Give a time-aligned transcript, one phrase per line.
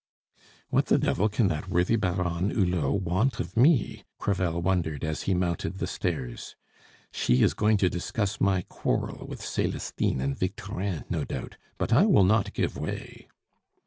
[0.71, 5.35] "What the devil can that worthy Baronne Hulot want of me?" Crevel wondered as he
[5.35, 6.55] mounted the stairs.
[7.11, 12.07] "She is going to discuss my quarrel with Celestine and Victorin, no doubt; but I
[12.07, 13.27] will not give way!"